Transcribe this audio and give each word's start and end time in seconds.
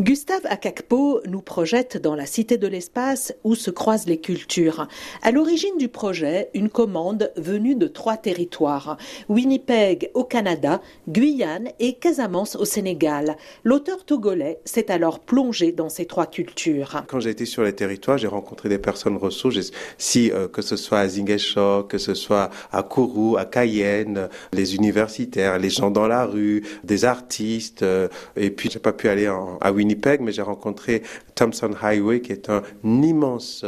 Gustave 0.00 0.46
Akakpo 0.48 1.22
nous 1.26 1.40
projette 1.40 2.00
dans 2.00 2.14
la 2.14 2.24
cité 2.24 2.56
de 2.56 2.68
l'espace 2.68 3.34
où 3.42 3.56
se 3.56 3.72
croisent 3.72 4.06
les 4.06 4.20
cultures. 4.20 4.86
À 5.22 5.32
l'origine 5.32 5.76
du 5.76 5.88
projet, 5.88 6.50
une 6.54 6.68
commande 6.68 7.32
venue 7.36 7.74
de 7.74 7.88
trois 7.88 8.16
territoires. 8.16 8.96
Winnipeg 9.28 10.12
au 10.14 10.22
Canada, 10.22 10.80
Guyane 11.08 11.70
et 11.80 11.94
Casamance 11.94 12.54
au 12.54 12.64
Sénégal. 12.64 13.36
L'auteur 13.64 14.04
togolais 14.04 14.60
s'est 14.64 14.92
alors 14.92 15.18
plongé 15.18 15.72
dans 15.72 15.88
ces 15.88 16.06
trois 16.06 16.26
cultures. 16.26 17.02
Quand 17.08 17.18
j'ai 17.18 17.30
été 17.30 17.44
sur 17.44 17.64
les 17.64 17.72
territoires, 17.74 18.18
j'ai 18.18 18.28
rencontré 18.28 18.68
des 18.68 18.78
personnes 18.78 19.16
ressources, 19.16 19.72
si 19.98 20.30
euh, 20.30 20.46
que 20.46 20.62
ce 20.62 20.76
soit 20.76 21.00
à 21.00 21.08
Ziguinchor, 21.08 21.88
que 21.88 21.98
ce 21.98 22.14
soit 22.14 22.50
à 22.70 22.84
Kourou, 22.84 23.36
à 23.36 23.46
Cayenne, 23.46 24.28
les 24.52 24.76
universitaires, 24.76 25.58
les 25.58 25.70
gens 25.70 25.90
dans 25.90 26.06
la 26.06 26.24
rue, 26.24 26.62
des 26.84 27.04
artistes, 27.04 27.82
euh, 27.82 28.06
et 28.36 28.50
puis 28.50 28.70
j'ai 28.70 28.78
pas 28.78 28.92
pu 28.92 29.08
aller 29.08 29.26
à 29.26 29.72
Winnipeg 29.72 29.87
Winnipeg, 29.88 30.20
mais 30.20 30.32
j'ai 30.32 30.42
rencontré 30.42 31.02
Thompson 31.34 31.70
Highway, 31.82 32.20
qui 32.20 32.32
est 32.32 32.50
un 32.50 32.62
immense 32.84 33.64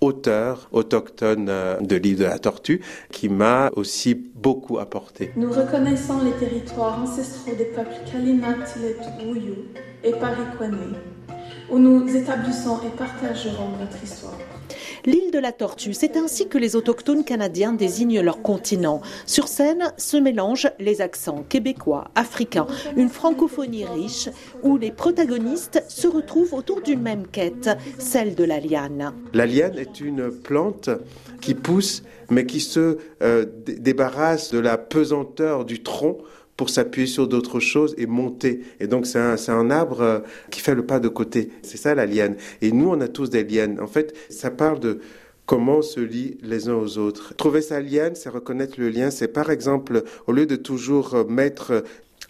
auteur 0.00 0.68
autochtone 0.72 1.48
euh, 1.48 1.80
de 1.80 1.96
l'île 1.96 2.18
de 2.18 2.24
la 2.24 2.38
Tortue, 2.38 2.80
qui 3.10 3.28
m'a 3.28 3.70
aussi 3.74 4.14
beaucoup 4.14 4.78
apporté. 4.78 5.32
Nous 5.36 5.50
reconnaissons 5.50 6.22
les 6.22 6.32
territoires 6.32 7.02
ancestraux 7.02 7.54
des 7.56 7.64
peuples 7.64 7.96
Kalina, 8.10 8.54
Tilet, 8.64 8.96
Wuyu 9.26 9.54
et 10.04 10.12
Parikwane, 10.12 10.94
où 11.70 11.78
nous 11.78 12.14
établissons 12.14 12.78
et 12.86 12.96
partagerons 12.96 13.70
notre 13.80 14.02
histoire. 14.04 14.38
L'île 15.06 15.30
de 15.32 15.38
la 15.38 15.52
Tortue, 15.52 15.94
c'est 15.94 16.16
ainsi 16.16 16.48
que 16.48 16.58
les 16.58 16.74
autochtones 16.74 17.22
canadiens 17.22 17.72
désignent 17.72 18.20
leur 18.20 18.42
continent. 18.42 19.00
Sur 19.24 19.46
scène 19.46 19.92
se 19.96 20.16
mélangent 20.16 20.70
les 20.80 21.00
accents 21.00 21.44
québécois, 21.48 22.10
africains, 22.16 22.66
une 22.96 23.08
francophonie 23.08 23.84
riche 23.84 24.28
où 24.64 24.76
les 24.76 24.90
protagonistes 24.90 25.84
se 25.88 26.08
retrouvent 26.08 26.54
autour 26.54 26.82
d'une 26.82 27.02
même 27.02 27.28
quête, 27.28 27.70
celle 27.98 28.34
de 28.34 28.42
la 28.42 28.58
liane. 28.58 29.14
La 29.32 29.46
liane 29.46 29.78
est 29.78 30.00
une 30.00 30.32
plante 30.32 30.90
qui 31.40 31.54
pousse 31.54 32.02
mais 32.28 32.44
qui 32.44 32.60
se 32.60 32.98
euh, 33.22 33.46
débarrasse 33.64 34.50
de 34.50 34.58
la 34.58 34.76
pesanteur 34.76 35.64
du 35.64 35.84
tronc 35.84 36.18
pour 36.56 36.70
s'appuyer 36.70 37.06
sur 37.06 37.28
d'autres 37.28 37.60
choses 37.60 37.94
et 37.98 38.06
monter. 38.06 38.60
Et 38.80 38.86
donc 38.86 39.06
c'est 39.06 39.18
un, 39.18 39.36
un, 39.48 39.70
arbre 39.70 40.00
euh, 40.00 40.18
qui 40.50 40.60
fait 40.60 40.74
le 40.74 40.86
pas 40.86 41.00
de 41.00 41.08
côté. 41.08 41.50
C'est 41.62 41.76
ça 41.76 41.94
la 41.94 42.06
liane. 42.06 42.36
Et 42.62 42.72
nous, 42.72 42.88
on 42.88 43.00
a 43.00 43.08
tous 43.08 43.30
des 43.30 43.44
lianes. 43.44 43.78
En 43.80 43.86
fait, 43.86 44.14
ça 44.30 44.50
parle 44.50 44.80
de 44.80 45.00
comment 45.44 45.78
on 45.78 45.82
se 45.82 46.00
lie 46.00 46.38
les 46.42 46.68
uns 46.68 46.74
aux 46.74 46.98
autres. 46.98 47.34
Trouver 47.34 47.60
sa 47.60 47.80
liane, 47.80 48.14
c'est 48.14 48.28
reconnaître 48.28 48.74
le 48.78 48.88
lien. 48.88 49.10
C'est 49.10 49.28
par 49.28 49.50
exemple, 49.50 50.04
au 50.26 50.32
lieu 50.32 50.46
de 50.46 50.56
toujours 50.56 51.14
euh, 51.14 51.24
mettre 51.24 51.84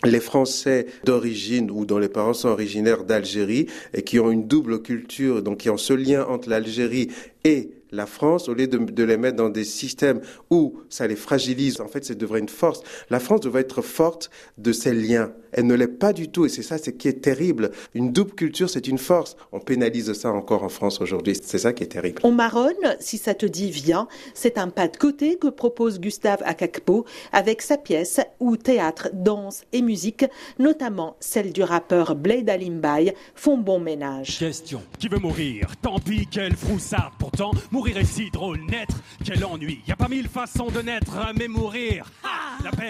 les 0.05 0.21
Français 0.21 0.87
d'origine 1.05 1.71
ou 1.71 1.87
dont 1.87 1.99
les 1.99 2.09
parents 2.09 2.35
sont 2.35 2.49
originaires 2.49 3.05
d'Algérie 3.05 3.67
et 3.95 4.03
qui 4.03 4.19
ont 4.19 4.31
une 4.31 4.47
double 4.47 4.83
culture, 4.83 5.43
donc 5.43 5.59
qui 5.59 5.71
ont 5.71 5.79
ce 5.79 5.95
lien 5.95 6.27
entre 6.27 6.51
l'Algérie 6.51 7.09
et 7.45 7.71
la 7.91 8.06
France, 8.06 8.48
au 8.48 8.55
lieu 8.55 8.67
de, 8.67 9.03
les 9.03 9.17
mettre 9.17 9.37
dans 9.37 9.48
des 9.48 9.65
systèmes 9.65 10.20
où 10.51 10.81
ça 10.89 11.06
les 11.06 11.17
fragilise, 11.17 11.81
en 11.81 11.89
fait, 11.89 12.05
ça 12.05 12.15
devrait 12.15 12.41
une 12.41 12.48
force. 12.48 12.83
La 13.11 13.20
France 13.20 13.41
devrait 13.41 13.62
être 13.62 13.83
forte 13.83 14.31
de 14.59 14.73
ses 14.73 14.92
liens. 14.92 15.33
Elle 15.53 15.67
ne 15.67 15.75
l'est 15.75 15.87
pas 15.87 16.12
du 16.12 16.29
tout, 16.29 16.45
et 16.45 16.48
c'est 16.48 16.62
ça, 16.62 16.79
c'est 16.79 16.97
qui 16.97 17.09
est 17.09 17.23
terrible. 17.23 17.70
Une 17.95 18.12
double 18.12 18.33
culture, 18.33 18.69
c'est 18.69 18.89
une 18.89 18.98
force. 18.98 19.37
On 19.53 19.61
pénalise 19.61 20.12
ça 20.12 20.31
encore 20.31 20.62
en 20.62 20.69
France 20.69 21.01
aujourd'hui. 21.01 21.34
C'est 21.41 21.59
ça 21.59 21.73
qui 21.73 21.84
est 21.84 21.89
terrible. 21.89 22.20
On 22.25 22.33
marronne, 22.33 22.97
si 23.01 23.19
ça 23.19 23.34
te 23.34 23.47
dit, 23.47 23.70
viens. 23.70 24.09
C'est 24.34 24.59
un 24.59 24.69
pas 24.69 24.89
de 24.89 24.97
côté 24.97 25.37
que 25.37 25.48
propose 25.48 26.01
Gustave 26.01 26.42
Akakpo 26.45 27.05
avec 27.33 27.62
sa 27.62 27.79
pièce 27.79 28.20
où 28.41 28.57
théâtre, 28.57 29.09
danse 29.12 29.64
et 29.73 29.83
musique, 29.83 30.25
notamment 30.59 31.17
celle 31.20 31.53
du 31.53 31.62
rappeur 31.62 32.14
Blade 32.14 32.48
Alimbay, 32.48 33.14
font 33.34 33.59
bon 33.59 33.79
ménage. 33.79 34.39
Question. 34.39 34.83
Qui 34.98 35.09
veut 35.09 35.19
mourir? 35.19 35.69
Tant 35.81 35.98
pis, 35.98 36.27
quelle 36.31 36.57
froussard. 36.57 37.12
Pourtant, 37.19 37.53
Mourir 37.77 37.99
est 37.99 38.05
si 38.07 38.31
drôle, 38.31 38.61
naître, 38.71 39.03
quel 39.23 39.45
ennui. 39.45 39.83
Y 39.87 39.93
a 39.93 39.97
pas 39.97 40.09
mille 40.09 40.29
façons 40.29 40.69
de 40.69 40.81
naître, 40.81 41.13
mais 41.39 41.47
mourir. 41.47 42.11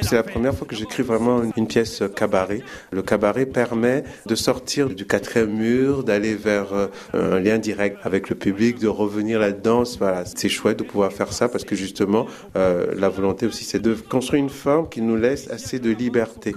C'est 0.02 0.14
la 0.14 0.22
première 0.22 0.54
fois 0.54 0.64
que 0.64 0.76
j'écris 0.76 1.02
vraiment 1.02 1.42
une 1.56 1.66
pièce 1.66 2.04
cabaret. 2.14 2.60
Le 2.92 3.02
cabaret 3.02 3.46
permet 3.46 4.04
de 4.26 4.34
sortir 4.36 4.88
du 4.88 5.04
quatrième 5.04 5.50
mur, 5.50 6.04
d'aller 6.04 6.36
vers 6.36 6.72
euh, 6.72 6.86
un 7.14 7.40
lien 7.40 7.58
direct 7.58 7.98
avec 8.04 8.28
le 8.28 8.36
public, 8.36 8.78
de 8.78 8.86
revenir 8.86 9.40
là-dedans. 9.40 9.82
Voilà, 9.98 10.24
c'est 10.24 10.48
chouette 10.48 10.78
de 10.78 10.84
pouvoir 10.84 11.12
faire 11.12 11.32
ça 11.32 11.48
parce 11.48 11.64
que 11.64 11.74
justement, 11.74 12.26
euh, 12.54 12.94
la 12.96 13.08
volonté 13.08 13.44
aussi, 13.46 13.64
c'est 13.64 13.80
de 13.80 13.92
construire 13.94 14.40
une 14.40 14.50
forme 14.50 14.88
qui 14.88 15.00
nous 15.00 15.16
laisse 15.16 15.50
assez 15.50 15.80
de 15.80 15.90
liberté. 15.90 16.54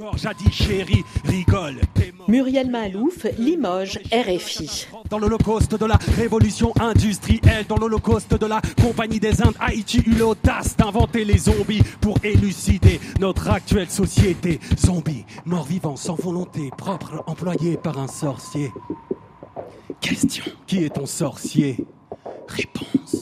Muriel 2.30 2.70
Malouf, 2.70 3.26
Limoges, 3.40 4.00
RFI. 4.14 4.86
Dans 5.10 5.18
l'holocauste 5.18 5.74
de 5.74 5.86
la 5.88 5.98
révolution 6.16 6.72
industrielle, 6.80 7.66
dans 7.68 7.78
l'holocauste 7.78 8.36
de 8.36 8.46
la 8.46 8.62
Compagnie 8.80 9.20
des 9.20 9.42
Indes, 9.42 9.56
Haïti 9.60 10.04
eut 10.06 10.14
l'audace 10.14 10.78
d'inventer 10.78 11.26
les 11.26 11.40
zombies 11.40 11.82
pour 12.00 12.18
élucider 12.24 13.00
notre 13.20 13.50
actuelle 13.50 13.90
société. 13.90 14.60
Zombies, 14.78 15.26
morts 15.46 15.66
vivants 15.66 15.96
sans 15.96 16.14
volonté 16.14 16.70
propre, 16.78 17.24
employés 17.26 17.78
par 17.78 17.98
un 17.98 18.08
sorcier. 18.08 18.72
Question. 20.00 20.46
Qui 20.68 20.84
est 20.84 20.96
ton 20.96 21.08
sorcier? 21.08 21.84
Réponse. 22.48 23.19